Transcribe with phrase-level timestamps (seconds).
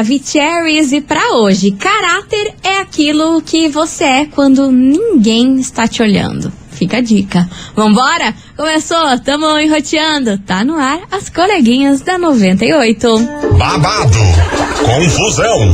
[0.00, 6.50] Maravicheries e para hoje, caráter é aquilo que você é quando ninguém está te olhando.
[6.70, 7.46] Fica a dica.
[7.76, 8.34] Vambora?
[8.60, 10.36] Começou, tamo enroteando.
[10.36, 13.08] Tá no ar as coleguinhas da 98.
[13.56, 14.18] Babado,
[14.84, 15.72] confusão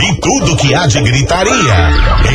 [0.00, 1.90] e tudo que há de gritaria.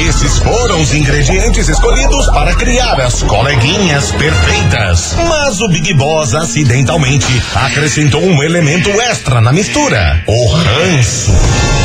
[0.05, 5.15] Esses foram os ingredientes escolhidos para criar as coleguinhas perfeitas.
[5.29, 11.84] Mas o Big Boss acidentalmente acrescentou um elemento extra na mistura: o ranço.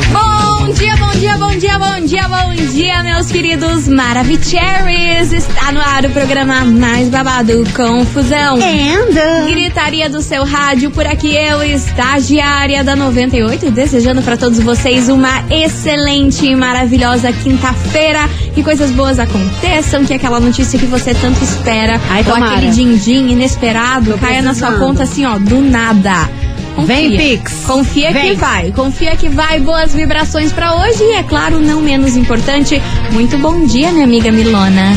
[0.81, 5.31] Bom dia, bom dia, bom dia, bom dia, bom dia, meus queridos Maravicheries.
[5.31, 8.55] Está no ar o programa mais babado, Confusão.
[8.55, 9.45] Anda.
[9.47, 15.43] Gritaria do seu rádio, por aqui eu, estagiária da 98, desejando para todos vocês uma
[15.51, 18.27] excelente e maravilhosa quinta-feira.
[18.55, 22.55] Que coisas boas aconteçam, que aquela notícia que você tanto espera, Ai, ou tomara.
[22.55, 26.27] aquele din-din inesperado, Tô caia na sua conta assim, ó, do nada.
[26.75, 26.95] Confia.
[26.95, 27.53] Vem, Pix.
[27.65, 28.35] Confia que Vem.
[28.35, 28.71] vai.
[28.71, 29.59] Confia que vai.
[29.59, 31.03] Boas vibrações pra hoje.
[31.03, 34.95] E é claro, não menos importante, muito bom dia, minha amiga Milona.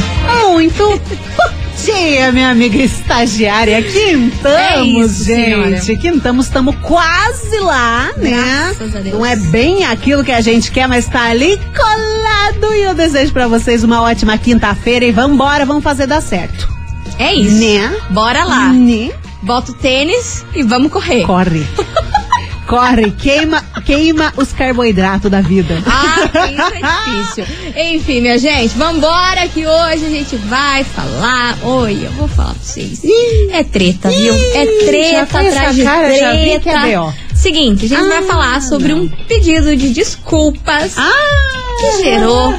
[0.51, 0.83] Muito
[1.37, 1.51] bom
[1.85, 3.79] dia, minha amiga estagiária.
[3.79, 5.81] É Quintamos, isso, gente.
[5.85, 6.01] senhora.
[6.01, 8.73] Quintamos, estamos quase lá, né?
[8.77, 9.15] Graças a Deus.
[9.15, 12.73] Não é bem aquilo que a gente quer, mas tá ali colado.
[12.75, 15.05] E eu desejo pra vocês uma ótima quinta-feira.
[15.05, 16.73] E vambora, vamos fazer dar certo.
[17.19, 17.57] É isso.
[17.57, 17.95] Né?
[18.11, 18.69] Bora lá.
[18.69, 19.11] Né?
[19.45, 21.25] Bota o tênis e vamos correr.
[21.27, 21.67] Corre.
[22.67, 25.83] Corre, queima, queima os carboidratos da vida.
[25.87, 26.17] Ah,
[26.49, 27.75] isso é difícil.
[27.95, 31.59] Enfim, minha gente, vambora que hoje a gente vai falar.
[31.63, 33.03] Oi, eu vou falar pra vocês.
[33.51, 34.35] É treta, viu?
[34.55, 36.71] É treta atrás de cara, vi treta.
[36.71, 37.15] é.
[37.35, 39.03] Seguinte, a gente vai Ah, falar sobre não.
[39.03, 41.13] um pedido de desculpas Ah!
[41.81, 42.55] que gerou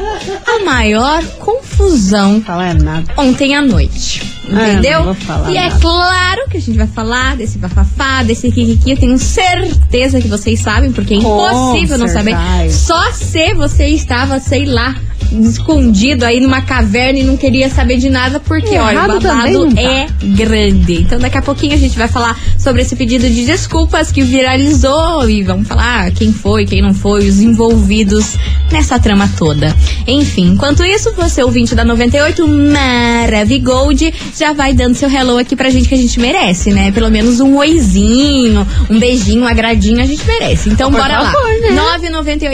[0.46, 2.44] a maior confusão
[2.84, 3.12] nada.
[3.18, 4.35] ontem à noite.
[4.54, 5.04] Ah, Entendeu?
[5.06, 5.80] não e é nada.
[5.80, 8.92] claro que a gente vai falar desse bafafá, desse kikiki.
[8.92, 12.36] Eu tenho certeza que vocês sabem, porque é Com impossível não saber.
[12.36, 12.78] certeza.
[12.86, 14.96] Só se você estava, sei lá,
[15.32, 19.82] escondido aí numa caverna e não queria saber de nada, porque, olha, o babado tá.
[19.82, 21.02] é grande.
[21.02, 25.30] Então, daqui a pouquinho a gente vai falar sobre esse pedido de desculpas que viralizou
[25.30, 28.36] e vamos falar quem foi, quem não foi, os envolvidos
[28.72, 29.76] nessa trama toda.
[30.08, 35.70] Enfim, enquanto isso, você ouvinte da 98 Maravigold já vai dando seu hello aqui pra
[35.70, 36.92] gente que a gente merece, né?
[36.92, 40.70] Pelo menos um oizinho, um beijinho, um agradinho a gente merece.
[40.70, 41.72] Então, Por bora favor, lá.
[41.72, 41.76] né?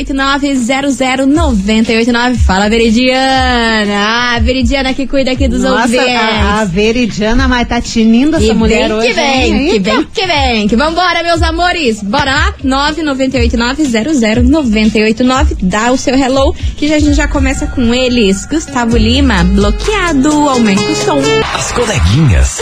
[0.05, 2.38] 998900989.
[2.51, 3.94] Fala, Veridiana.
[3.95, 6.16] Ah, Veridiana que cuida aqui dos Nossa, ouvintes.
[6.17, 9.07] a, a Veridiana, mas tá tinindo essa Que mulher vem, hoje.
[9.07, 9.72] que vem, hein?
[9.72, 12.03] que vem, que vem, que vambora, meus amores.
[12.03, 15.59] Bora lá, 998900989.
[15.62, 18.45] Dá o seu hello, que já, a gente já começa com eles.
[18.45, 21.22] Gustavo Lima, bloqueado, aumenta o som.
[21.56, 22.59] As coleguinhas.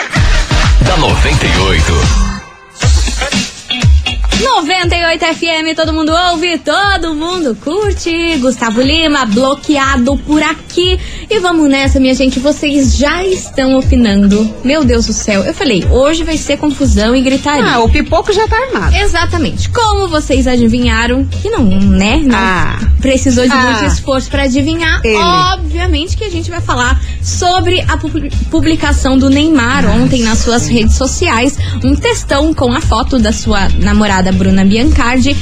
[0.80, 2.33] da 98.
[4.44, 8.36] 98 FM, todo mundo ouve, todo mundo curte.
[8.38, 11.00] Gustavo Lima, bloqueado por aqui.
[11.30, 12.38] E vamos nessa, minha gente.
[12.38, 14.54] Vocês já estão opinando.
[14.62, 15.42] Meu Deus do céu.
[15.44, 17.64] Eu falei, hoje vai ser confusão e gritaria.
[17.64, 18.94] Ah, o pipoco já tá armado.
[18.94, 19.70] Exatamente.
[19.70, 22.20] Como vocês adivinharam, que não, né?
[22.22, 22.78] Não Ah.
[23.00, 23.56] precisou de Ah.
[23.80, 25.00] muito esforço pra adivinhar.
[25.02, 25.16] Ele.
[25.16, 28.10] Obviamente que a gente vai falar sobre a pu-
[28.50, 31.56] publicação do Neymar ontem nas suas redes sociais.
[31.82, 35.36] Um textão com a foto da sua namorada Bruna Biancardi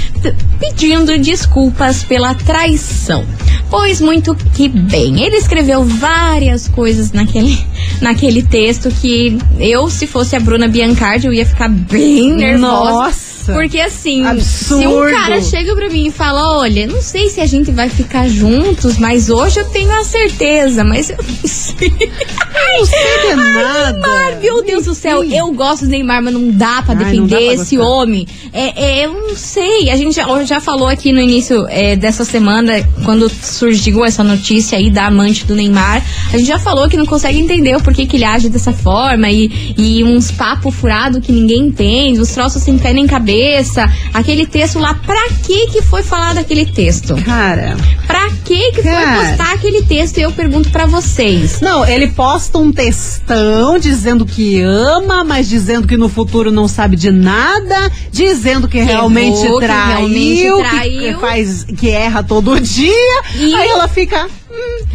[0.59, 3.27] pedindo desculpas pela traição.
[3.69, 5.25] Pois muito que bem.
[5.25, 7.59] Ele escreveu várias coisas naquele,
[8.01, 12.91] naquele texto que eu, se fosse a Bruna Biancardi, eu ia ficar bem nervosa.
[12.91, 13.33] Nossa.
[13.53, 15.13] Porque assim, se um Absurdo.
[15.13, 18.99] cara chega pra mim e fala, olha, não sei se a gente vai ficar juntos,
[18.99, 21.93] mas hoje eu tenho a certeza, mas eu não sei.
[22.79, 23.93] Não sei de nada.
[23.93, 27.29] Neymar, meu Deus do céu, eu gosto do Neymar, mas não dá pra Ai, defender
[27.29, 28.27] dá pra esse homem.
[28.53, 29.91] É, é, eu não sei.
[29.91, 34.79] A gente já, já falou aqui no início é, dessa semana, quando surgiu essa notícia
[34.79, 36.03] aí da amante do Neymar,
[36.33, 39.31] a gente já falou que não consegue entender o porquê que ele age dessa forma
[39.31, 43.91] e, e uns papos furados que ninguém entende, os troços sem pé nem cabeça.
[44.13, 47.15] Aquele texto lá, pra que que foi falado aquele texto?
[47.25, 47.77] Cara.
[48.07, 49.29] Pra que que foi Cara.
[49.29, 50.19] postar aquele texto?
[50.19, 51.61] E eu pergunto pra vocês.
[51.61, 56.95] Não, ele posta um textão dizendo que ama, mas dizendo que no futuro não sabe
[56.97, 60.63] de nada, dizendo que, realmente, errou, que traiu, realmente que
[60.99, 61.19] traiu.
[61.21, 63.23] faz, que erra todo dia.
[63.39, 64.29] E- Aí ela fica,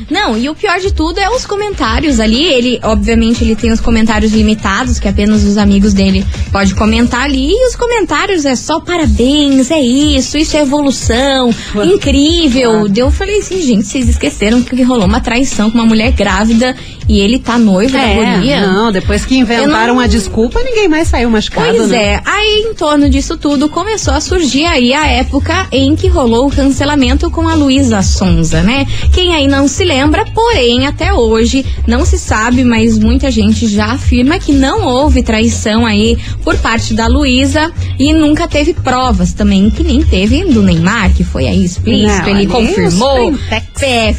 [0.09, 2.45] Não, e o pior de tudo é os comentários ali.
[2.45, 7.51] Ele, obviamente, ele tem os comentários limitados, que apenas os amigos dele pode comentar ali.
[7.51, 11.53] E os comentários é só parabéns, é isso, isso é evolução,
[11.93, 12.87] incrível.
[12.95, 16.75] Eu falei assim, gente, vocês esqueceram que rolou uma traição com uma mulher grávida
[17.07, 18.55] e ele tá noivo da guria.
[18.57, 21.97] É, não, depois que inventaram não- a desculpa, ninguém mais saiu machucado, Pois né?
[22.15, 26.47] é, aí em torno disso tudo começou a surgir aí a época em que rolou
[26.47, 28.85] o cancelamento com a Luísa Sonza, né?
[29.13, 33.87] Quem aí não se lembra, porém até hoje não se sabe, mas muita gente já
[33.93, 39.69] afirma que não houve traição aí por parte da Luísa e nunca teve provas também,
[39.69, 43.33] que nem teve do Neymar, que foi aí explícito, Não, ele ali confirmou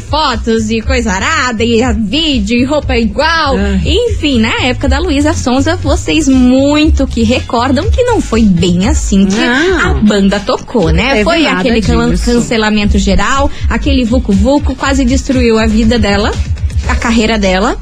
[0.09, 3.57] fotos e coisa arada, e a vídeo e roupa igual.
[3.57, 3.79] Ah.
[3.85, 9.27] Enfim, na época da Luísa Sonza, vocês muito que recordam que não foi bem assim
[9.27, 9.91] que Não.
[9.91, 11.11] a banda tocou, né?
[11.11, 12.25] teve Foi aquele can- disso.
[12.33, 16.33] cancelamento geral, aquele vucu-vucu quase destruiu a vida dela,
[16.89, 17.77] a carreira dela.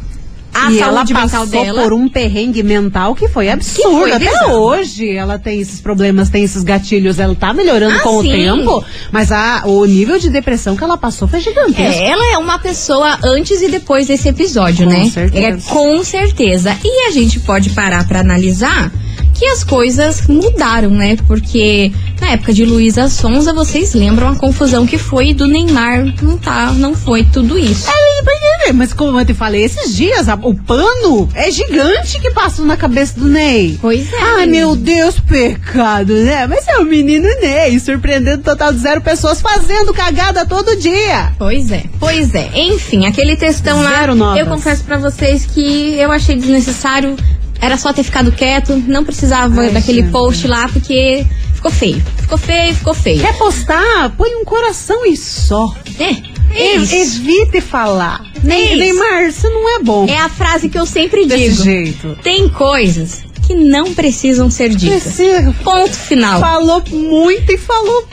[0.59, 1.83] A e ela passou dela.
[1.83, 3.99] por um perrengue mental que foi absurdo.
[3.99, 4.55] foi Até bizarro.
[4.55, 7.19] hoje ela tem esses problemas, tem esses gatilhos.
[7.19, 8.29] Ela tá melhorando Ah, com sim.
[8.29, 12.03] o tempo, mas a, o nível de depressão que ela passou foi gigantesco.
[12.03, 15.11] É, ela é uma pessoa antes e depois desse episódio, Com né?
[15.11, 15.47] certeza.
[15.47, 16.75] É, com certeza.
[16.83, 18.91] E a gente pode parar pra analisar
[19.39, 21.17] que as coisas mudaram, né?
[21.27, 26.15] Porque na época de Luísa Sonza, vocês lembram a confusão que foi do Neymar.
[26.23, 27.89] Não tá, não foi tudo isso.
[27.89, 32.65] É, Mas como eu te falei, esses dias a- o pano é gigante que passou
[32.65, 33.79] na cabeça do Ney.
[33.81, 34.17] Pois é.
[34.21, 36.47] Ai, meu Deus, pecado, né?
[36.49, 41.33] Mas é o menino Ney, surpreendendo total de zero pessoas fazendo cagada todo dia.
[41.39, 42.51] Pois é, pois é.
[42.55, 44.41] Enfim, aquele textão Zero lá, novas.
[44.41, 47.15] eu confesso pra vocês que eu achei desnecessário.
[47.61, 50.13] Era só ter ficado quieto, não precisava Ai, daquele gente.
[50.13, 51.25] post lá, porque
[51.55, 52.03] ficou feio.
[52.19, 53.21] Ficou feio, ficou feio.
[53.21, 54.11] Quer postar?
[54.17, 55.75] Põe um coração e só.
[55.99, 56.95] É, isso.
[56.95, 58.23] Evite falar.
[58.35, 58.47] Isso.
[58.47, 60.07] Nem, Neymar, isso não é bom.
[60.09, 61.65] É a frase que eu sempre Desse digo.
[61.65, 62.19] jeito.
[62.23, 65.03] Tem coisas que não precisam ser ditas.
[65.03, 65.55] Precisa.
[65.63, 66.41] Ponto final.
[66.41, 68.07] Falou muito e falou.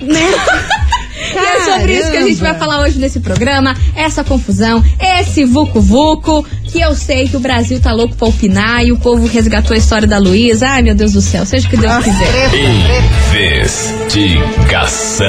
[0.00, 0.20] Né?
[1.18, 3.74] E é sobre isso que a gente vai falar hoje nesse programa.
[3.94, 6.44] Essa confusão, esse vucu-vucu,
[6.76, 9.78] que eu sei que o Brasil tá louco pra opinar e o povo resgatou a
[9.78, 10.68] história da Luísa.
[10.68, 12.50] Ai, meu Deus do céu, seja o que Deus Nossa, quiser.
[13.32, 15.26] Investigação.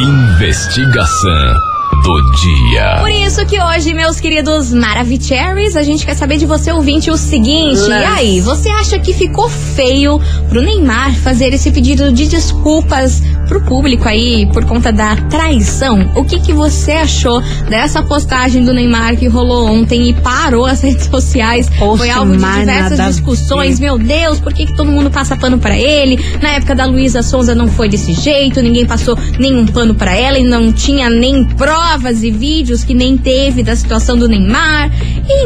[0.00, 1.54] Investigação
[2.02, 2.96] do dia.
[2.98, 7.16] Por isso que hoje, meus queridos Maravicheries, a gente quer saber de você, ouvinte, o
[7.16, 7.88] seguinte.
[7.88, 13.60] E aí, você acha que ficou feio pro Neymar fazer esse pedido de desculpas pro
[13.62, 16.08] público aí por conta da traição?
[16.14, 20.80] O que que você achou dessa postagem do Neymar que rolou ontem e parou as
[20.86, 21.68] redes sociais?
[21.76, 23.80] Poxa, Foi alvo de diversas discussões.
[23.80, 26.24] Meu Deus, por que, que todo mundo passa pano pra ele?
[26.40, 30.38] Na época da Luísa Sonza não foi desse jeito, ninguém passou nenhum pano pra ela
[30.38, 34.92] e não tinha nem provas e vídeos que nem teve da situação do Neymar.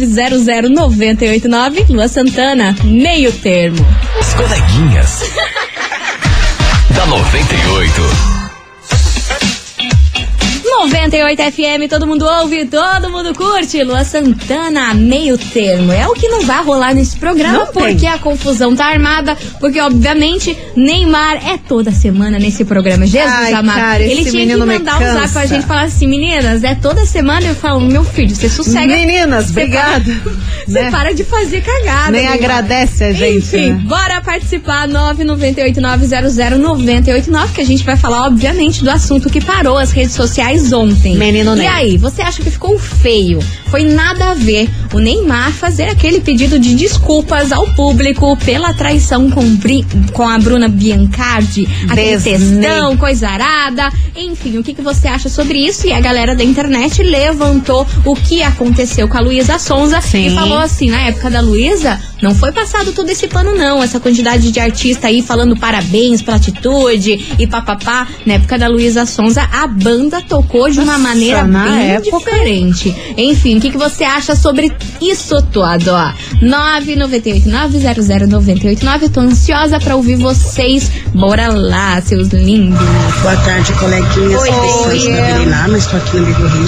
[0.10, 1.90] 998900989.
[1.90, 3.86] Lua Santana, meio termo.
[4.20, 5.22] As coleguinhas.
[6.96, 8.39] da 98.
[10.70, 13.84] 98 FM, todo mundo ouve, todo mundo curte.
[13.84, 15.92] Lua Santana, meio termo.
[15.92, 17.84] É o que não vai rolar nesse programa, Não tem.
[17.94, 19.36] porque a confusão tá armada.
[19.60, 23.06] Porque, obviamente, Neymar é toda semana nesse programa.
[23.06, 23.80] Jesus Ai, amado.
[23.80, 27.06] cara, Ele tinha que mandar um zap pra gente e falar assim: meninas, é toda
[27.06, 27.46] semana.
[27.48, 28.88] Eu falo, meu filho, você sossega.
[28.94, 29.70] Meninas, para-
[30.68, 30.92] Você Né?
[30.92, 32.12] para de fazer cagada.
[32.12, 32.38] Nem Neymar.
[32.38, 33.82] agradece a gente, Enfim, né?
[33.86, 40.14] bora participar 998900989 que a gente vai falar, obviamente, do assunto que parou as redes
[40.14, 41.16] sociais ontem.
[41.18, 41.68] Menino E Ney.
[41.68, 43.40] aí, você acha que ficou feio?
[43.68, 49.30] Foi nada a ver o Neymar fazer aquele pedido de desculpas ao público pela traição
[49.30, 52.38] com, Bri- com a Bruna Biancardi, aquele Desney.
[52.62, 53.92] textão, coisa arada.
[54.16, 55.86] Enfim, o que, que você acha sobre isso?
[55.88, 60.28] E a galera da internet levantou o que aconteceu com a Luísa Sonza Sim.
[60.28, 64.00] e falou assim, na época da Luísa, não foi passado todo esse pano não, essa
[64.00, 68.08] quantidade de artista aí falando parabéns pela atitude e papapá.
[68.26, 72.96] Na época da Luísa Sonza, a banda tocou de uma Nossa, maneira bem época- diferente.
[73.18, 76.12] Enfim, o que, que você acha sobre isso todo, ó?
[76.42, 79.10] 998-900-989.
[79.12, 80.92] Tô ansiosa pra ouvir vocês.
[81.14, 82.80] Bora lá, seus lindos.
[83.22, 84.42] Boa tarde, coleguinhas.
[84.42, 86.68] Oi, Oi, da Beriná, mas estou aqui no Bigo Rio.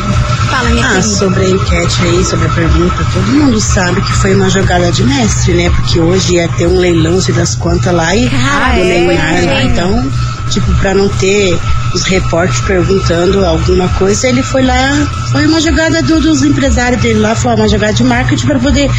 [0.49, 1.07] Fala, minha Ah, querida.
[1.07, 5.03] sobre a enquete aí, sobre a pergunta, todo mundo sabe que foi uma jogada de
[5.03, 5.69] mestre, né?
[5.69, 9.63] Porque hoje ia ter um leilão, se das quantas lá, e o é, Neymar lá.
[9.63, 10.11] Então,
[10.51, 11.57] tipo, pra não ter
[11.93, 17.19] os repórteres perguntando alguma coisa, ele foi lá, foi uma jogada do- dos empresários dele
[17.19, 18.89] lá, foi uma jogada de marketing para poder,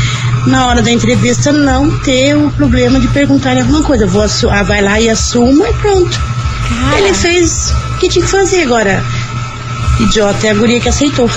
[0.47, 4.07] na hora da entrevista, não ter o problema de perguntar alguma coisa.
[4.07, 6.21] Vou ah, vai lá e assuma e pronto.
[6.99, 9.03] Ele fez o que tinha que fazer agora.
[10.01, 11.31] Idiota é a guria que aceitou.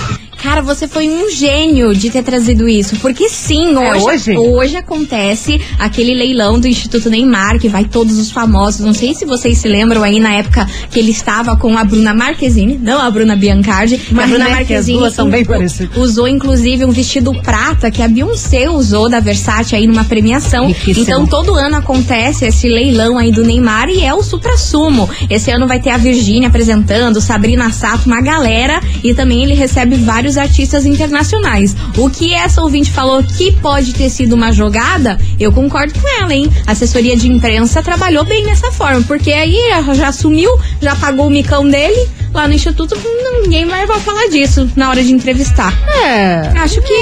[0.45, 2.97] Cara, você foi um gênio de ter trazido isso.
[2.97, 4.77] Porque sim, É hoje, hoje?
[4.77, 8.85] acontece aquele leilão do Instituto Neymar, que vai todos os famosos.
[8.85, 12.13] Não sei se vocês se lembram aí na época que ele estava com a Bruna
[12.13, 13.99] Marquezine, não a Bruna Biancardi.
[14.11, 15.97] Mas, a Bruna né, que as duas são bem parecidas.
[15.97, 20.67] usou inclusive um vestido prata que a Beyoncé usou da Versace aí numa premiação.
[20.67, 21.01] Riquíssimo.
[21.01, 25.09] Então todo ano acontece esse leilão aí do Neymar e é o supra-sumo.
[25.27, 29.95] Esse ano vai ter a Virgínia apresentando, Sabrina Sato, uma galera e também ele recebe
[29.95, 31.75] vários artistas internacionais.
[31.97, 36.33] O que essa ouvinte falou que pode ter sido uma jogada, eu concordo com ela,
[36.33, 36.51] hein?
[36.65, 39.57] A assessoria de imprensa trabalhou bem nessa forma, porque aí
[39.95, 40.51] já assumiu,
[40.81, 42.97] já pagou o micão dele lá no instituto,
[43.41, 45.73] ninguém mais vai falar disso na hora de entrevistar.
[46.03, 46.51] É.
[46.59, 46.93] Acho que,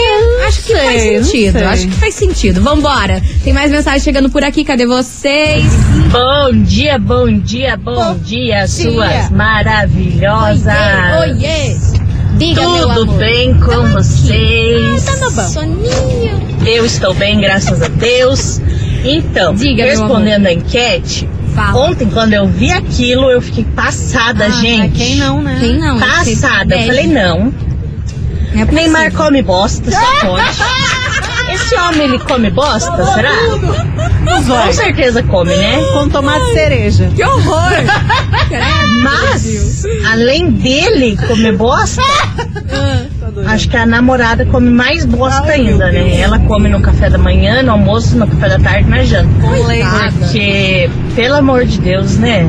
[0.47, 1.57] acho que sei, faz sentido.
[1.57, 2.61] Acho que faz sentido.
[2.61, 3.21] Vambora.
[3.43, 4.63] Tem mais mensagem chegando por aqui.
[4.63, 5.65] Cadê vocês?
[6.11, 10.67] Bom dia, bom dia, bom, dia, suas maravilhosas.
[11.21, 12.02] Oiê!
[12.37, 13.15] Diga, meu Tudo amor.
[13.17, 15.03] bem com vocês?
[15.05, 15.47] Tá no bom.
[15.47, 16.57] Soninho.
[16.65, 18.59] Eu estou bem, graças a Deus.
[19.03, 21.87] Então, Diga, respondendo a enquete, Fala.
[21.89, 24.93] ontem quando eu vi aquilo, eu fiquei passada, Ah, gente.
[24.97, 25.57] Quem não, né?
[25.59, 25.99] Quem não?
[25.99, 26.75] Passada.
[26.75, 27.53] Eu falei, não.
[28.55, 31.53] É Neymar come bosta, só pode.
[31.53, 33.31] Esse homem, ele come bosta, será?
[34.47, 35.79] Com certeza come, né?
[35.93, 37.11] Com tomate cereja.
[37.15, 37.71] Que horror!
[40.13, 42.03] Além dele comer bosta,
[43.47, 46.19] acho que a namorada come mais bosta ainda, né?
[46.19, 49.27] Ela come no café da manhã, no almoço, no café da tarde, na janta.
[49.41, 50.11] Coitada.
[50.19, 52.47] Porque, pelo amor de Deus, né?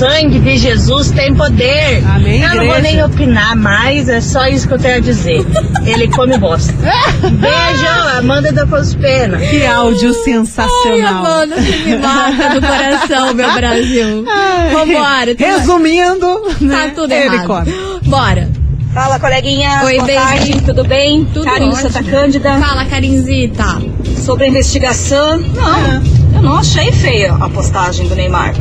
[0.00, 2.02] Sangue de Jesus tem poder.
[2.06, 2.80] Amém, eu não vou igreja.
[2.80, 5.44] nem opinar mais, é só isso que eu tenho a dizer.
[5.84, 6.72] Ele come bosta.
[7.20, 7.86] Beijo,
[8.18, 9.36] Amanda da Cospena.
[9.36, 11.22] Que áudio Ai, sensacional.
[11.22, 14.24] mano, que me mata do coração, meu Brasil.
[14.72, 15.00] Vambora.
[15.00, 17.46] mais- Resumindo, Tá né, tudo ele errado.
[17.46, 17.72] come.
[18.06, 18.48] Bora.
[18.94, 19.82] Fala, coleguinha.
[19.84, 20.20] Oi, Boa beijo.
[20.22, 21.24] tarde, tudo bem?
[21.26, 21.82] Tudo Karine ótimo.
[21.92, 22.58] Santa Cândida.
[22.58, 23.82] Fala, Karinzita.
[24.24, 26.02] Sobre a investigação, não,
[26.36, 28.54] eu não achei feia a postagem do Neymar.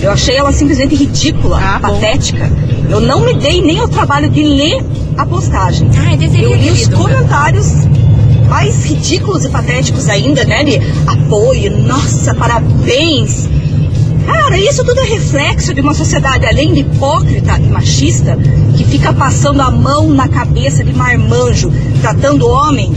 [0.00, 1.92] Eu achei ela simplesmente ridícula, Ah, bom.
[1.94, 2.50] patética.
[2.88, 4.82] Eu não me dei nem ao trabalho de ler
[5.16, 5.88] a postagem.
[6.06, 7.66] Ai, deveria Eu li os comentários
[8.48, 10.64] mais ridículos e patéticos ainda, né?
[10.64, 13.48] De apoio, nossa, parabéns.
[14.26, 18.36] Cara, isso tudo é reflexo de uma sociedade, além de hipócrita e machista,
[18.76, 22.92] que fica passando a mão na cabeça de marmanjo, tratando o homem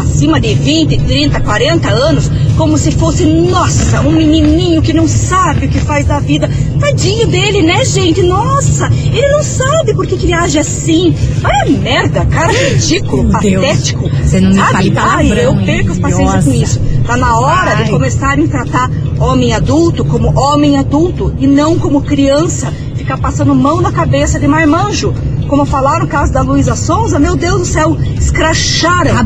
[0.00, 5.66] acima de 20, 30, 40 anos como se fosse, nossa, um menininho que não sabe
[5.66, 6.48] o que faz da vida.
[6.78, 8.22] Tadinho dele, né, gente?
[8.22, 11.14] Nossa, ele não sabe por que, que ele age assim.
[11.44, 14.08] Olha a merda, cara, ridículo, patético.
[14.08, 14.92] Você não me sabe?
[14.96, 16.80] Ai, eu perco as paciências com isso.
[17.06, 17.84] Tá na hora Ai.
[17.84, 22.72] de começarem a tratar homem adulto como homem adulto e não como criança.
[22.94, 25.12] Ficar passando mão na cabeça de marmanjo.
[25.54, 29.20] Como falaram no caso da Luísa Sonza, meu Deus do céu, escracharam a.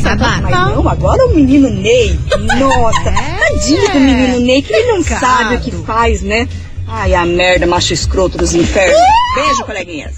[0.00, 0.42] Acabaram.
[0.42, 2.18] Mas não, agora o menino Ney,
[2.58, 3.04] nossa,
[3.38, 6.48] tadinho do menino Ney, que ele não sabe o que faz, né?
[6.88, 8.98] Ai, a merda, macho escroto dos infernos.
[9.36, 10.16] Beijo, coleguinhas.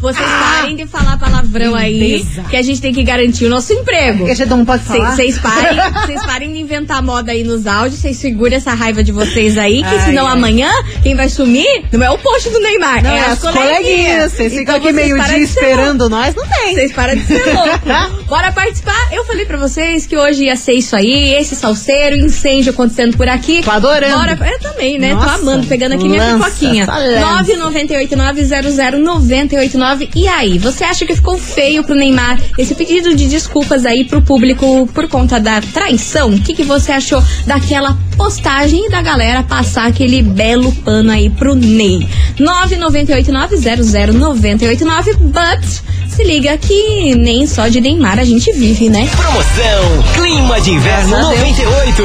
[0.00, 0.58] Vocês ah!
[0.58, 4.18] parem de falar palavrão aí, que a gente tem que garantir o nosso emprego.
[4.18, 5.14] Porque a gente não pode falar.
[5.14, 9.12] Vocês parem, vocês parem de inventar moda aí nos áudios, vocês segurem essa raiva de
[9.12, 10.32] vocês aí, que ai, senão ai.
[10.32, 10.70] amanhã
[11.02, 14.32] quem vai sumir não é o posto do Neymar, não, é, é as, as coleguinhas.
[14.32, 16.74] Vocês ficam então aqui meio-dia esperando nós, não tem.
[16.74, 18.24] Vocês param de ser louco.
[18.28, 19.08] Bora participar?
[19.12, 23.28] Eu falei pra vocês que hoje ia ser isso aí, esse salseiro, incêndio acontecendo por
[23.28, 23.62] aqui.
[23.62, 24.16] Tô adorando.
[24.16, 25.14] Bora, eu também, né?
[25.14, 26.86] Nossa, Tô amando, pegando aqui minha pipoquinha.
[26.86, 30.10] 998 900 98 9.
[30.14, 34.22] E aí, você acha que ficou feio pro Neymar esse pedido de desculpas aí pro
[34.22, 36.30] público por conta da traição?
[36.30, 41.28] O que, que você achou daquela postagem e da galera passar aquele belo pano aí
[41.28, 42.06] pro Ney?
[42.38, 49.08] 998900989 But se liga que nem só de Neymar a gente vive, né?
[49.16, 52.02] Promoção Clima de Inverno 98.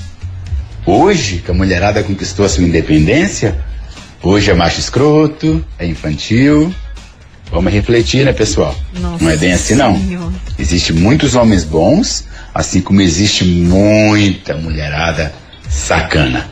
[0.86, 3.56] Hoje, que a mulherada conquistou a sua independência,
[4.21, 6.76] hoje é macho escroto, é infantil.
[7.50, 8.76] Vamos refletir, né, pessoal?
[9.00, 9.97] Nossa não é bem assim, não.
[10.60, 15.34] Existe muitos homens bons, assim como existe muita mulherada
[15.69, 16.52] sacana.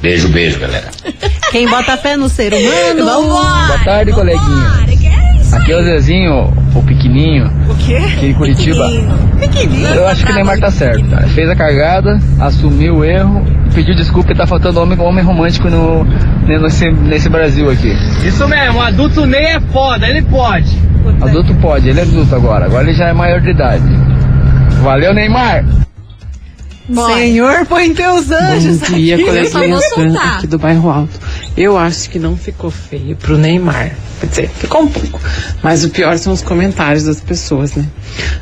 [0.00, 0.88] Beijo, beijo, galera.
[1.50, 3.04] Quem bota fé no ser humano.
[3.04, 3.66] Vambora!
[3.66, 4.96] Boa tarde, vambora, coleguinha.
[4.96, 7.96] que é isso Aqui é o Zezinho, o pequenininho, O quê?
[7.96, 8.88] aqui em Curitiba.
[9.40, 9.88] Pequenininho.
[9.88, 11.26] Eu acho que o Neymar tá certo, cara.
[11.28, 16.04] Fez a cagada, assumiu o erro, pediu desculpa e tá faltando homem, homem romântico no,
[16.46, 17.96] nesse, nesse Brasil aqui.
[18.24, 20.78] Isso mesmo, adulto nem é foda, ele pode.
[21.20, 23.82] Adulto pode, ele é adulto agora, agora ele já é maior de idade.
[24.82, 25.64] Valeu, Neymar!
[26.88, 27.14] Bora.
[27.14, 28.78] Senhor, põe teus anjos.
[28.78, 29.26] Bom dia, Eu só
[29.58, 30.36] coleguinha vou Sandra, soltar.
[30.38, 31.20] aqui do bairro Alto.
[31.56, 33.92] Eu acho que não ficou feio pro Neymar.
[34.20, 35.20] Quer dizer, ficou um pouco.
[35.62, 37.84] Mas o pior são os comentários das pessoas, né?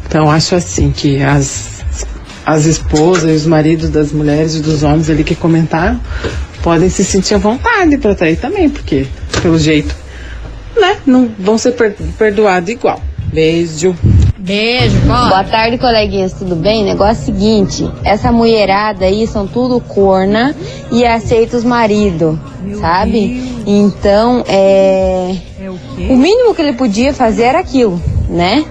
[0.07, 1.83] Então eu acho assim que as,
[2.47, 6.01] as esposas e os maridos das mulheres e dos homens ali que comentaram
[6.63, 9.07] podem se sentir à vontade pra trair também, porque,
[9.43, 9.95] pelo jeito,
[10.77, 13.03] né, não vão ser per- perdoados igual.
[13.33, 13.95] Beijo.
[14.39, 16.85] Beijo, Boa tarde, coleguinhas, tudo bem?
[16.85, 20.55] Negócio é o seguinte, essa mulherada aí são tudo corna
[20.93, 22.39] e aceita os maridos,
[22.79, 23.43] sabe?
[23.67, 25.35] Então, é...
[26.11, 28.67] O mínimo que ele podia fazer era aquilo, né?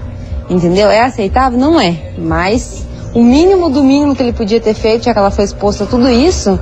[0.52, 0.88] Entendeu?
[0.88, 1.58] É aceitável?
[1.58, 1.96] Não é.
[2.16, 5.86] Mas o mínimo do mínimo que ele podia ter feito, já que ela foi exposta
[5.86, 6.60] a tudo isso,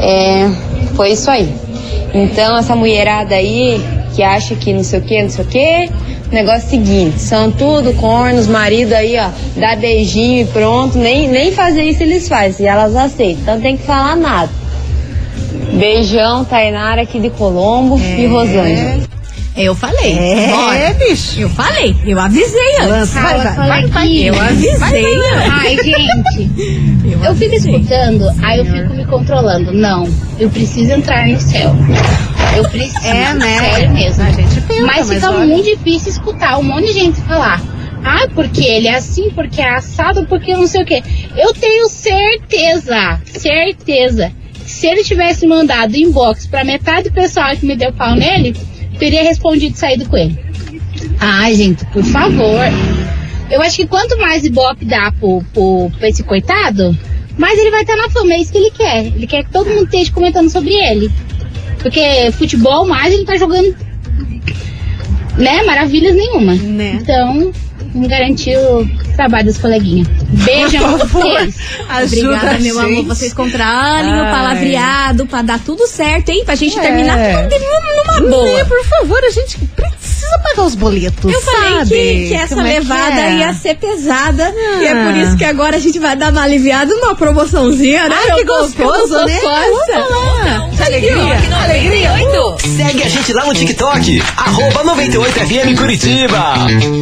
[0.00, 0.50] é...
[0.96, 1.54] foi isso aí.
[2.12, 3.80] Então, essa mulherada aí
[4.16, 5.90] que acha que não sei o que, não sei o que,
[6.30, 9.28] o negócio é o seguinte, são tudo cornos, marido aí, ó,
[9.60, 13.76] dá beijinho e pronto, nem, nem fazer isso eles fazem, e elas aceitam, então tem
[13.76, 14.50] que falar nada.
[15.74, 19.06] Beijão, Tainara aqui de Colombo e Rosângela.
[19.56, 20.18] Eu falei.
[20.18, 20.94] É, Bora.
[20.98, 21.40] bicho.
[21.40, 21.96] Eu falei.
[22.04, 22.88] Eu avisei antes.
[22.90, 24.12] Lança, vai, vai, vai, vai.
[24.18, 25.46] Eu avisei Vai, vai, vai.
[25.46, 25.50] antes.
[25.50, 29.72] Ai, gente, eu, fico escutando, aí eu fico me controlando.
[29.72, 30.06] Não,
[30.38, 31.74] eu preciso entrar no céu.
[32.56, 33.58] Eu preciso, É, né?
[33.58, 34.22] sério mesmo.
[34.24, 35.46] A gente pensa, mas mas fica olha.
[35.46, 37.62] muito difícil escutar um monte de gente falar.
[38.04, 41.02] Ah, porque ele é assim, porque é assado, porque não sei o quê.
[41.36, 47.66] Eu tenho certeza, certeza, que se ele tivesse mandado inbox pra metade do pessoal que
[47.66, 48.54] me deu pau nele,
[48.98, 50.38] teria respondido e saído com ele.
[51.20, 52.60] Ai, gente, por favor.
[53.50, 56.96] Eu acho que quanto mais ibope dá pro, pro, pra esse coitado,
[57.38, 58.34] mais ele vai estar na fama.
[58.34, 59.06] É isso que ele quer.
[59.06, 61.10] Ele quer que todo mundo esteja comentando sobre ele.
[61.86, 63.72] Porque futebol, mais ele tá jogando,
[65.38, 66.54] né, maravilhas nenhuma.
[66.54, 66.98] Né?
[67.00, 67.52] Então,
[67.94, 70.08] me garantiu o trabalho dos coleguinhas.
[70.28, 71.56] Beijão pra vocês.
[71.88, 73.04] Ajuda Obrigada, a meu amor.
[73.04, 76.42] Vocês controlem o palavreado pra dar tudo certo, hein?
[76.44, 76.82] Pra gente É.
[76.82, 77.54] terminar tudo
[77.96, 78.64] numa Né, boa.
[78.64, 79.58] por favor, a gente
[80.26, 81.32] precisa pagar os boletos.
[81.32, 81.88] Eu falei sabe?
[81.90, 83.36] que, que essa Como é que levada é?
[83.36, 84.52] ia ser pesada.
[84.80, 85.18] E é por Ah.
[85.18, 88.16] isso que agora a gente vai dar uma aliviada, uma promoçãozinha, né?
[88.34, 89.38] Que gostoso, né?
[90.76, 91.38] Que alegria.
[91.62, 92.10] Alegria.
[92.76, 96.54] Segue a gente lá no TikTok, arroba 98FM Curitiba.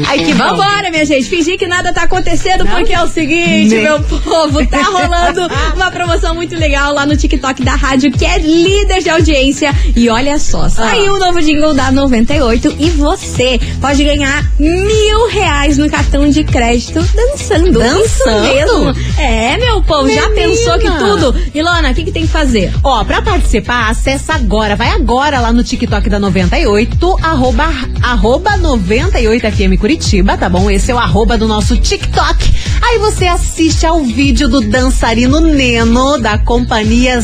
[0.08, 0.44] Ai, que bom.
[0.44, 1.28] Vambora, minha gente.
[1.28, 3.82] Fingir que nada tá acontecendo, porque é o seguinte, Nem.
[3.84, 8.38] meu povo, tá rolando uma promoção muito legal lá no TikTok da rádio, que é
[8.38, 9.72] líder de audiência.
[9.96, 13.13] E olha só, saiu o novo jingle da 98 e você
[13.80, 17.72] pode ganhar mil reais no cartão de crédito dançando.
[17.72, 18.04] Dançando?
[18.04, 18.94] Isso mesmo.
[19.18, 20.48] É, meu povo, já Menina.
[20.48, 21.34] pensou que tudo?
[21.54, 22.72] Ilona, o que, que tem que fazer?
[22.82, 24.76] Ó, pra participar, acessa agora.
[24.76, 27.64] Vai agora lá no TikTok da 98, arroba,
[28.02, 30.70] arroba 98FM Curitiba, tá bom?
[30.70, 32.52] Esse é o arroba do nosso TikTok.
[32.94, 37.18] Aí você assiste ao vídeo do dançarino Neno, da companhia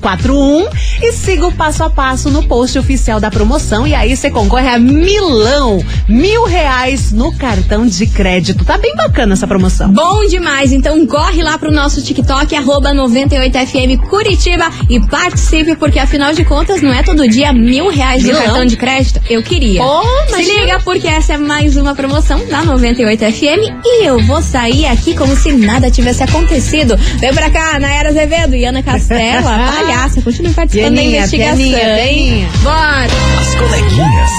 [0.00, 0.68] 041,
[1.02, 3.84] e siga o passo a passo no post oficial da promoção.
[3.88, 8.64] E aí você concorre a milão, mil reais no cartão de crédito.
[8.64, 9.90] Tá bem bacana essa promoção.
[9.90, 16.32] Bom demais, então corre lá pro nosso TikTok, arroba 98FM Curitiba e participe, porque afinal
[16.34, 19.20] de contas não é todo dia mil reais de cartão de crédito.
[19.28, 19.82] Eu queria.
[19.82, 24.86] Oh, Se liga, porque essa é mais uma promoção da 98FM e eu vou sair
[24.86, 26.96] aqui como se nada tivesse acontecido.
[27.18, 32.00] Vem pra cá, Nayara Azevedo e Ana Castela, palhaça, continue participando da Pianinha, investigação, pianinha,
[32.00, 32.14] hein?
[32.16, 32.48] pianinha.
[32.62, 33.40] Bora!
[33.40, 34.30] As coleguinhas.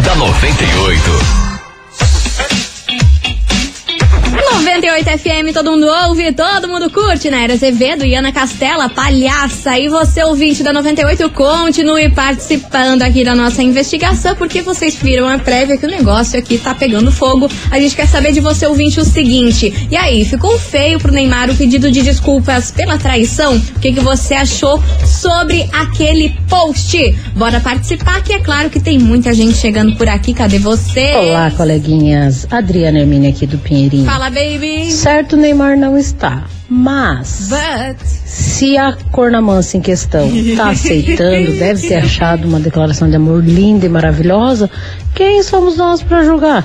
[0.00, 1.49] da 98.
[4.40, 7.44] 98 FM, todo mundo ouve, todo mundo curte, né?
[7.44, 9.78] Era Azevedo e Ana Castela, palhaça.
[9.78, 15.38] E você, ouvinte da 98, continue participando aqui da nossa investigação, porque vocês viram a
[15.38, 17.48] prévia que o negócio aqui tá pegando fogo.
[17.70, 19.88] A gente quer saber de você, ouvinte, o seguinte.
[19.90, 23.56] E aí, ficou feio pro Neymar o pedido de desculpas pela traição?
[23.56, 27.14] O que, que você achou sobre aquele post?
[27.36, 30.32] Bora participar, que é claro que tem muita gente chegando por aqui.
[30.32, 31.14] Cadê você?
[31.14, 32.46] Olá, coleguinhas.
[32.50, 34.06] Adriana Hermínia aqui do Pinheirinho.
[34.06, 34.90] Fala, baby.
[34.90, 36.44] Certo, Neymar não está.
[36.68, 38.00] Mas, But...
[38.06, 43.86] se a cornamança em questão está aceitando, deve ter achado uma declaração de amor linda
[43.86, 44.70] e maravilhosa,
[45.14, 46.64] quem somos nós para julgar?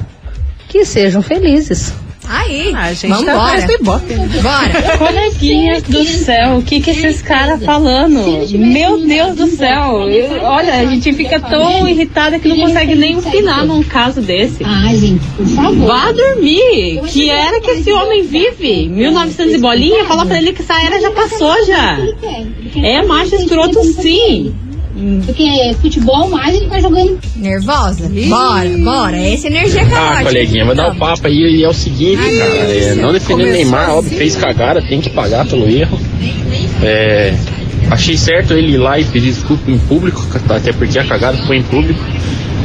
[0.67, 1.93] Que sejam felizes.
[2.27, 3.37] Aí, A gente tá vambora.
[3.43, 4.13] atrás do Ibope.
[4.41, 4.97] Bora.
[4.97, 8.19] Coleguinhas do céu, o que que esses caras falando?
[8.57, 10.09] Meu Deus do céu.
[10.09, 14.63] Eu- olha, a gente fica tão irritada que não consegue nem opinar num caso desse.
[14.63, 15.87] Ai, gente, por favor.
[15.87, 18.87] Vá dormir, que era que esse homem vive.
[18.89, 21.97] 1900 e bolinha, fala pra ele que essa era já passou já.
[22.83, 24.53] É macho escroto sim.
[25.25, 27.19] Porque futebol, mais ele tá jogando.
[27.35, 28.09] Nervosa?
[28.29, 29.17] Bora, bora.
[29.17, 30.23] Essa energia Ah, caótica.
[30.25, 33.47] coleguinha, vai dar um papo aí e é o seguinte, Ai, cara, é, não defendendo
[33.47, 34.17] Começou Neymar, óbvio, assim.
[34.17, 35.99] fez cagada, tem que pagar pelo erro.
[36.81, 37.33] É,
[37.91, 41.57] achei certo ele ir lá e pedir desculpa em público, até porque a cagada foi
[41.57, 41.99] em público.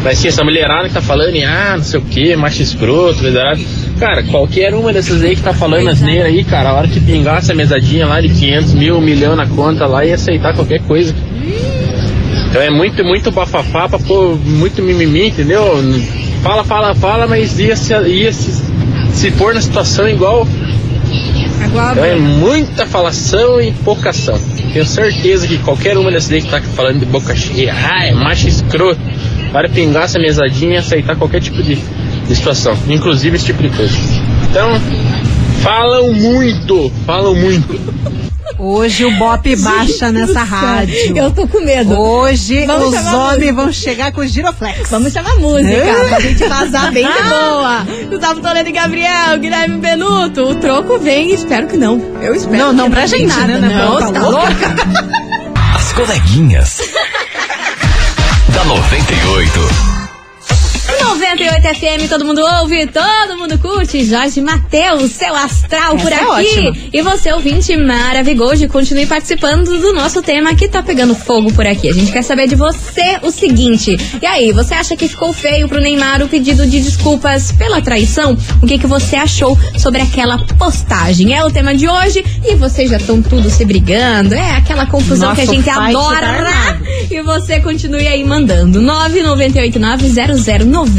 [0.02, 3.18] Mas sim, essa mulherada que tá falando, em, ah, não sei o que, macho escroto,
[3.20, 3.66] verdade.
[3.98, 7.52] Cara, qualquer uma dessas aí que tá falando asneira aí, cara, a hora que pingasse
[7.52, 11.14] a mesadinha lá de 500 mil, um milhão na conta lá, ia aceitar qualquer coisa.
[12.50, 15.62] Então é muito, muito bafafá pra pôr muito mimimi, entendeu?
[16.42, 18.64] Fala, fala, fala, mas ia se, ia se,
[19.12, 20.46] se pôr na situação igual.
[21.62, 24.36] Então é muita falação e pouca ação.
[24.72, 28.12] Tenho certeza que qualquer uma dessas aí que tá falando de boca cheia, ah, é
[28.12, 29.00] macho escroto,
[29.52, 33.68] para pingar essa mesadinha e aceitar qualquer tipo de, de situação, inclusive esse tipo de
[33.70, 33.96] coisa.
[34.50, 34.80] Então,
[35.62, 37.78] falam muito, falam muito.
[38.62, 41.16] Hoje o Bop baixa nessa rádio.
[41.16, 41.98] Eu tô com medo.
[41.98, 44.90] Hoje Vamos os homens vão chegar com o giroflex.
[44.90, 46.08] Vamos chamar música, É.
[46.08, 47.86] pra gente vazar bem de boa.
[48.10, 50.42] Gustavo Toledo e Gabriel, Guilherme Benuto.
[50.42, 51.98] O troco vem, espero que não.
[52.20, 53.58] Eu espero Não, que não pra gente, nada.
[53.58, 53.68] né?
[53.74, 54.46] Não, Tá você tá louca?
[54.48, 54.76] louca?
[55.74, 56.80] As coleguinhas.
[58.50, 59.89] da 98.
[61.10, 64.04] 98 FM, todo mundo ouve, todo mundo curte.
[64.04, 66.58] Jorge Matheus, seu astral por Essa é aqui.
[66.68, 66.76] ótima.
[66.92, 71.88] e você, ouvinte maravilhoso, continue participando do nosso tema que tá pegando fogo por aqui.
[71.88, 73.96] A gente quer saber de você o seguinte.
[74.22, 78.38] E aí, você acha que ficou feio pro Neymar o pedido de desculpas pela traição?
[78.62, 81.34] O que, que você achou sobre aquela postagem?
[81.34, 84.34] É o tema de hoje e vocês já estão tudo se brigando.
[84.34, 86.26] É aquela confusão Nossa, que a gente tá adora.
[86.28, 86.84] armado.
[87.10, 88.80] E você continue aí mandando.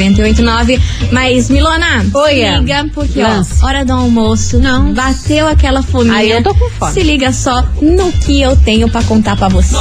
[0.10, 0.82] 998900989.
[1.12, 2.58] Mas, Milona, Oi, se é.
[2.58, 4.60] liga, porque, ó, hora do almoço.
[4.60, 4.94] Não.
[4.94, 6.16] Bateu aquela fominha.
[6.16, 6.94] Aí eu tô com fome.
[6.94, 9.76] Se liga só no que eu tenho pra contar pra você.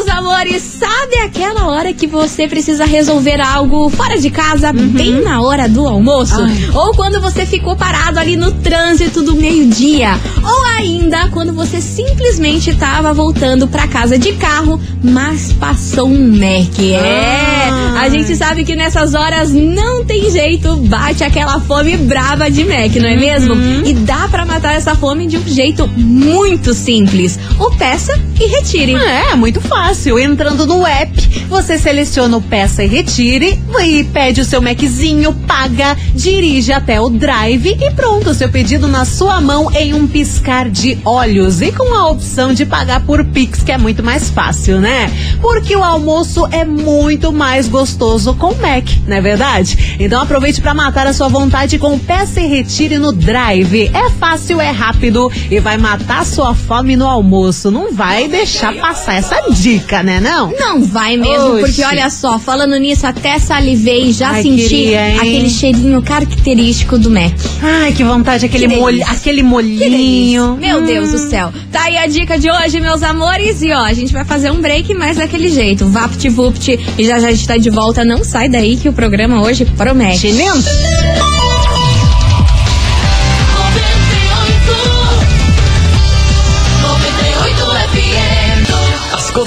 [0.00, 5.42] Meus amores, sabe aquela hora que você precisa resolver algo fora de casa, bem na
[5.42, 6.40] hora do almoço?
[6.40, 6.46] Uhum.
[6.46, 6.70] Ai.
[6.72, 10.18] Ou quando você ficou parado ali no trânsito do meio-dia?
[10.42, 16.78] Ou ainda quando você simplesmente estava voltando pra casa de carro, mas passou um Mac?
[16.78, 18.10] É, a Ai.
[18.10, 23.08] gente sabe que nessas horas não tem jeito, bate aquela fome brava de Mac, não
[23.08, 23.54] é mesmo?
[23.84, 27.38] E dá pra matar essa fome de um jeito muito simples.
[27.58, 28.94] O peça e retire.
[28.94, 29.89] É, muito fácil.
[29.90, 35.96] Entrando no app, você seleciona o peça e retire e pede o seu Maczinho, paga,
[36.14, 40.98] dirige até o drive e pronto, seu pedido na sua mão em um piscar de
[41.04, 45.10] olhos e com a opção de pagar por Pix, que é muito mais fácil, né?
[45.40, 49.96] Porque o almoço é muito mais gostoso com Mac, não é verdade?
[49.98, 53.90] Então aproveite para matar a sua vontade com peça e retire no drive.
[53.92, 57.70] É fácil, é rápido e vai matar sua fome no almoço.
[57.70, 60.52] Não vai deixar passar essa dica, né, não?
[60.52, 61.60] Não vai mesmo, Oxi.
[61.60, 67.10] porque olha só, falando nisso, até salivei, já Ai, senti queria, aquele cheirinho característico do
[67.10, 67.32] Mac.
[67.62, 70.56] Ai, que vontade, aquele, Que molho, aquele Que molhinho.
[70.56, 71.52] Meu Deus do céu.
[71.72, 73.62] Tá aí a dica de hoje, meus amores.
[73.62, 75.86] E ó, a gente vai fazer um break, mas daquele jeito.
[75.86, 76.78] Vapt-vupt.
[76.98, 78.04] E já já a gente tá de volta.
[78.04, 80.18] Não sai daí que o programa hoje promete.
[80.18, 80.60] Chinelo?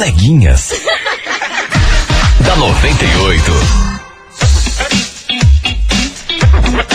[0.04, 0.70] Coleguinhas.
[2.42, 3.52] da 98.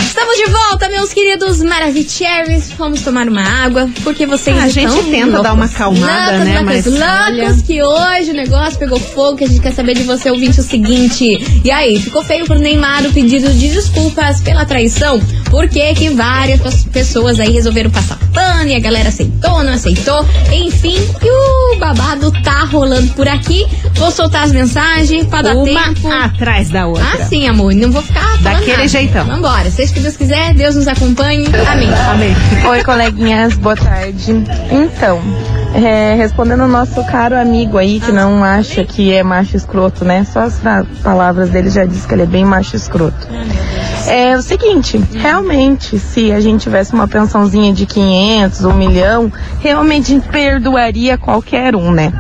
[0.07, 2.71] Estamos de volta, meus queridos Maravicheries.
[2.77, 5.75] Vamos tomar uma água, porque vocês Ah, a estão gente tenta dar uma loucos.
[5.75, 9.49] acalmada, loucos, né, Loucos, mas loucos, olha- que hoje o negócio pegou fogo, que a
[9.49, 11.61] gente quer saber de você, ouvinte, o seguinte.
[11.65, 15.19] E aí, ficou feio pro Neymar o pedido de desculpas pela traição?
[15.51, 18.18] Por que que várias pes- pessoas aí resolveram passar
[18.67, 20.25] e a galera aceitou, não aceitou?
[20.53, 21.31] Enfim, e
[21.75, 23.67] o babado tá rolando por aqui.
[23.95, 26.09] Vou soltar as mensagens pra dar Uma tempo.
[26.13, 27.05] atrás da outra.
[27.15, 27.75] Ah, sim, amor.
[27.75, 28.89] Não vou ficar falando Daquele nada.
[28.89, 29.27] jeitão.
[29.27, 29.71] Vambora.
[29.71, 31.47] Seja o que Deus quiser, Deus nos acompanhe.
[31.71, 31.89] Amém.
[32.11, 32.37] Amém.
[32.69, 34.33] Oi, coleguinhas, boa tarde.
[34.71, 35.21] Então,
[35.75, 40.25] é, respondendo ao nosso caro amigo aí, que não acha que é macho escroto, né?
[40.25, 43.27] Só as pa- palavras dele já diz que ele é bem macho escroto.
[44.07, 50.19] É o seguinte, realmente, se a gente tivesse uma pensãozinha de 500, um milhão, realmente
[50.33, 52.13] perdoaria qualquer um, né?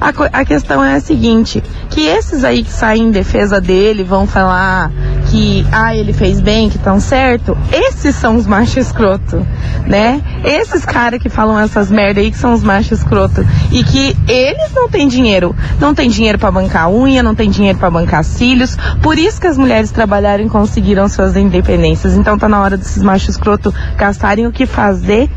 [0.00, 0.08] A,
[0.40, 4.90] a questão é a seguinte, que esses aí que saem em defesa dele vão falar
[5.30, 9.46] que, ah, ele fez bem, que estão certo, esses são os machos escroto,
[9.86, 10.22] né?
[10.44, 14.72] Esses caras que falam essas merda aí que são os machos escroto e que eles
[14.74, 18.76] não têm dinheiro, não tem dinheiro pra bancar unha, não tem dinheiro pra bancar cílios,
[19.02, 22.14] por isso que as mulheres trabalharam e conseguiram suas independências.
[22.16, 25.28] Então tá na hora desses machos escroto gastarem o que fazer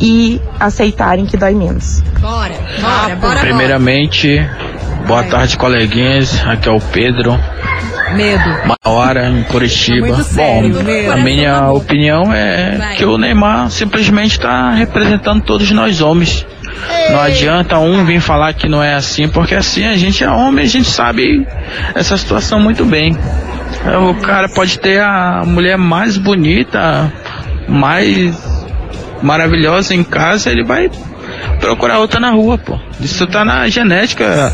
[0.00, 2.02] e aceitarem que dói menos.
[2.20, 3.40] Bora, bora, bora.
[3.40, 4.28] Primeiramente,
[5.06, 6.44] boa tarde, coleguinhas.
[6.46, 7.38] Aqui é o Pedro.
[8.14, 8.44] Medo.
[8.64, 10.22] Uma hora em Curitiba.
[10.22, 11.12] Sério, Bom, meu.
[11.12, 12.96] a minha opinião é Vai.
[12.96, 16.46] que o Neymar simplesmente está representando todos nós homens.
[17.10, 20.64] Não adianta um vir falar que não é assim, porque assim a gente é homem,
[20.64, 21.46] a gente sabe
[21.94, 23.16] essa situação muito bem.
[23.84, 27.10] É, O cara pode ter a mulher mais bonita,
[27.68, 28.36] mais
[29.22, 30.90] maravilhosa em casa, ele vai
[31.60, 32.78] procurar outra na rua, pô.
[33.00, 34.52] Isso tá na genética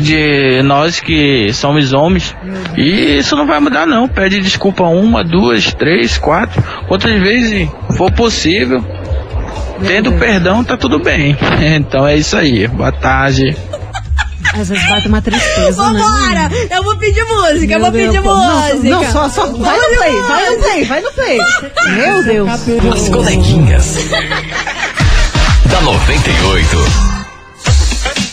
[0.00, 2.34] de nós que somos homens.
[2.76, 4.08] E isso não vai mudar não.
[4.08, 8.84] Pede desculpa uma, duas, três, quatro, quantas vezes for possível.
[9.86, 11.36] Tendo perdão, tá tudo bem.
[11.76, 12.66] Então é isso aí.
[12.66, 13.56] Boa tarde.
[14.54, 16.00] Às vezes bate uma tristeza, né?
[16.00, 16.50] Vambora!
[16.70, 18.32] Eu vou pedir música, eu vou Deus, pedir pô.
[18.32, 18.88] Não, música.
[18.88, 19.46] Não, só, só.
[19.52, 21.38] Vai no play, vai no play, vai no play.
[21.94, 22.48] Meu Deus.
[22.48, 23.98] As coleguinhas.
[25.86, 26.76] Da 98.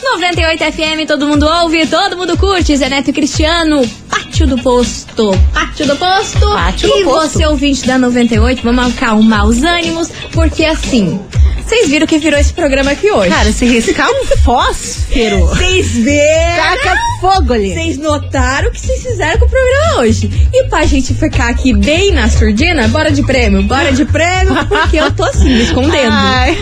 [0.01, 2.75] 98 FM, todo mundo ouve, todo mundo curte.
[2.75, 5.31] Zé Neto e Cristiano, Pátio do Posto.
[5.53, 6.49] Pátio do Posto.
[6.49, 7.33] Pátio do e Posto.
[7.33, 11.19] você, ouvinte da 98, vamos acalmar os ânimos, porque assim,
[11.63, 13.29] vocês viram que virou esse programa aqui hoje.
[13.29, 15.45] Cara, se riscar um fósforo.
[15.47, 16.55] Vocês viram?
[16.55, 17.73] Taca fogo ali.
[17.73, 20.29] Vocês notaram o que vocês fizeram com o programa hoje.
[20.53, 24.97] E pra gente ficar aqui bem na surdina, bora de prêmio, bora de prêmio, porque
[24.97, 26.09] eu tô assim, me escondendo.
[26.11, 26.57] Ai.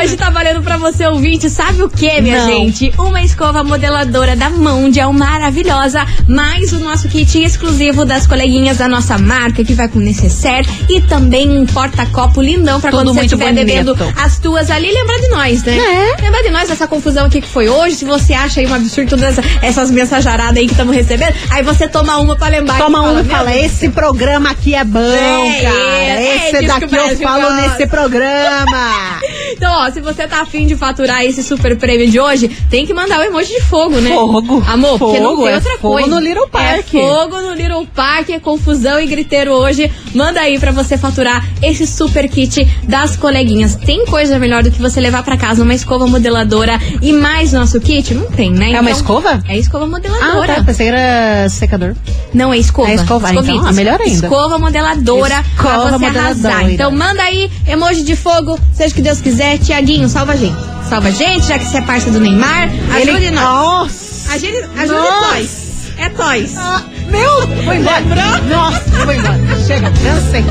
[0.00, 2.46] Hoje tá valendo pra você, ouvinte, sabe o que, minha Não.
[2.50, 2.90] gente?
[2.98, 9.18] Uma escova modeladora da Mondial maravilhosa, mais o nosso kit exclusivo das coleguinhas da nossa
[9.18, 13.52] marca, que vai com necessaire, e também um porta-copo lindão pra Tudo quando você estiver
[13.52, 15.76] bebendo as tuas ali, lembrar de nós, né?
[15.76, 16.22] É.
[16.22, 19.10] Lembrar de nós, essa confusão aqui que foi hoje, se você acha aí um absurdo
[19.10, 22.78] todas essa- essas mensajaradas aí que estamos recebendo, aí você toma uma pra lembrar.
[22.78, 25.74] Toma um e "Meu fala, esse programa aqui é bom, É, cara.
[25.74, 29.18] é, esse é daqui eu falo gosta." nesse programa.
[29.50, 32.92] Então, ó, se você tá afim de faturar esse super prêmio de hoje, tem que
[32.94, 34.10] mandar o emoji de fogo, né?
[34.10, 34.62] Fogo.
[34.68, 36.08] Amor, porque não Fogo, tem é outra fogo coisa.
[36.08, 36.78] no Little Park.
[36.94, 39.90] É fogo no Little Park, é confusão e griteiro hoje.
[40.18, 43.76] Manda aí pra você faturar esse super kit das coleguinhas.
[43.76, 47.80] Tem coisa melhor do que você levar pra casa uma escova modeladora e mais nosso
[47.80, 48.12] kit?
[48.14, 48.72] Não tem, né?
[48.72, 49.40] É uma Então, escova?
[49.48, 50.54] É escova Ah, modeladora.
[50.56, 50.64] tá.
[50.64, 51.94] Pensei que era secador.
[52.34, 52.90] Não, é escova.
[52.90, 53.68] É escova, então, Escovita.
[53.68, 54.26] ah, melhor ainda.
[54.26, 56.20] Escova modeladora Escova pra você modeladora.
[56.24, 56.70] arrasar.
[56.72, 59.58] Então manda aí, emoji de fogo, seja o que Deus quiser.
[59.58, 60.56] Tiaguinho, salva a gente.
[60.88, 62.68] Salva a gente, já que você é parça do Neymar.
[62.96, 63.44] Ajude Ele- nós.
[63.44, 64.32] Nossa.
[64.34, 65.68] Ajude, ajude nós.
[65.96, 66.54] É nós.
[66.56, 68.40] Ah, meu, vou embora.
[68.48, 69.38] Nossa, vou embora.
[69.66, 70.44] Chega, cansei.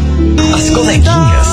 [0.55, 1.47] As coleguinhas.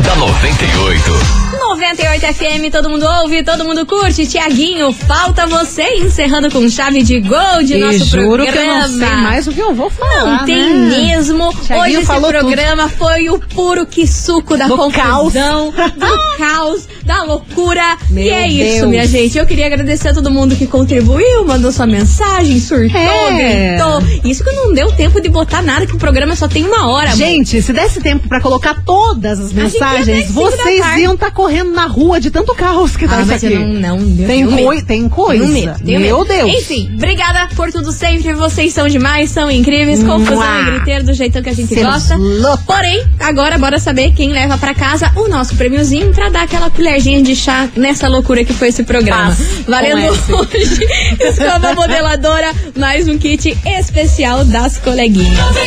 [0.04, 1.59] da 98.
[1.76, 4.26] 98 FM, todo mundo ouve, todo mundo curte.
[4.26, 8.52] Tiaguinho, falta você encerrando com chave de gol de E nosso juro programa.
[8.52, 10.38] que eu não sei mais o que eu vou falar.
[10.38, 10.88] Não tem né?
[11.14, 11.52] mesmo.
[11.54, 17.22] Thiaguinho Hoje esse programa foi o puro que suco da Do confusão, do caos, da
[17.22, 17.96] loucura.
[18.10, 18.88] Meu e é isso, Deus.
[18.90, 19.38] minha gente.
[19.38, 23.76] Eu queria agradecer a todo mundo que contribuiu, mandou sua mensagem, surtou, É.
[23.76, 24.02] gritou.
[24.28, 27.06] Isso que não deu tempo de botar nada, que o programa só tem uma hora.
[27.06, 27.16] amor.
[27.16, 32.20] Gente, se desse tempo pra colocar todas as mensagens, vocês iam estar correndo na rua
[32.20, 33.54] de tanto caos que tá Ah, isso mas aqui.
[33.54, 35.46] eu não, tem, coi tem coisa.
[35.46, 36.28] Medo, tenho Meu medo.
[36.28, 36.50] Deus.
[36.62, 38.32] Enfim, obrigada por tudo sempre.
[38.34, 40.02] Vocês são demais, são incríveis.
[40.02, 40.62] Confusão Mua.
[40.62, 42.16] e griteiro do jeitão que a gente Seres gosta.
[42.16, 42.64] loucos.
[42.66, 47.22] Porém, agora bora saber quem leva pra casa o nosso prêmiozinho pra dar aquela colherzinha
[47.22, 49.26] de chá nessa loucura que foi esse programa.
[49.26, 50.86] Paz Valendo hoje,
[51.20, 55.38] escova modeladora, mais um kit especial das coleguinhas.
[55.38, 55.60] Conta,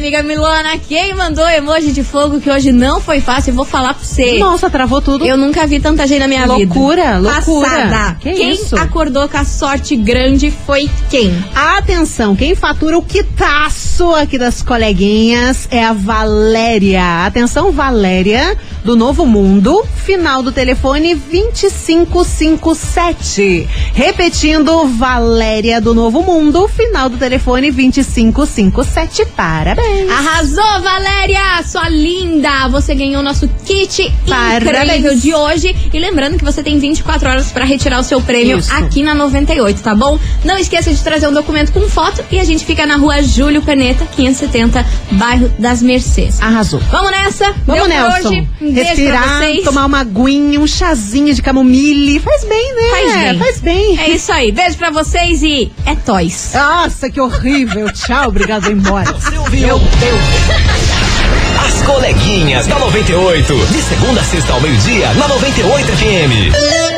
[0.00, 3.64] minha amiga Milona, quem mandou emoji de fogo que hoje não foi fácil, eu vou
[3.64, 4.38] falar pra você.
[4.38, 5.26] Nossa, travou tudo.
[5.26, 6.54] Eu nunca vi tanta gente na minha vida.
[6.54, 8.16] Loucura, loucura.
[8.20, 8.76] Que quem isso?
[8.76, 11.32] acordou com a sorte grande foi quem?
[11.54, 17.24] Atenção, quem fatura o quitaço aqui das coleguinhas é a Valéria.
[17.24, 18.54] Atenção, Valéria,
[18.84, 23.66] do Novo Mundo, final do telefone 2557.
[23.94, 29.24] Repetindo, Valéria do Novo Mundo, final do telefone 2557.
[29.34, 29.85] Parabéns.
[30.10, 31.62] Arrasou, Valéria!
[31.64, 32.68] Sua linda!
[32.68, 34.98] Você ganhou nosso kit Parabéns.
[34.98, 35.76] incrível de hoje.
[35.92, 38.72] E lembrando que você tem 24 horas pra retirar o seu prêmio Isso.
[38.72, 40.18] aqui na 98, tá bom?
[40.44, 43.62] Não esqueça de trazer um documento com foto e a gente fica na rua Júlio
[43.62, 46.40] Perneta, 570, bairro das Mercês.
[46.40, 46.80] Arrasou.
[46.90, 47.52] Vamos nessa?
[47.66, 48.28] Vamos, Deu por Nelson.
[48.28, 48.48] Hoje.
[48.60, 49.64] Um beijo pra Respirar, vocês.
[49.64, 52.20] tomar uma aguinha, um chazinho de camomile.
[52.20, 52.90] Faz bem, né?
[52.90, 53.38] Faz bem.
[53.38, 53.98] Faz bem.
[54.00, 54.52] É isso aí.
[54.52, 56.52] Beijo pra vocês e é toys.
[56.54, 57.90] Nossa, que horrível.
[57.92, 59.12] Tchau, obrigado, embora.
[59.12, 59.75] Você ouviu?
[59.76, 61.66] Meu Deus.
[61.66, 63.54] As coleguinhas da 98.
[63.66, 66.95] De segunda a sexta ao meio-dia, na 98 FM.